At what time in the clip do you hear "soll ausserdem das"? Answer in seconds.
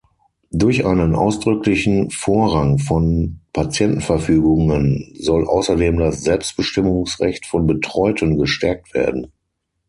5.19-6.23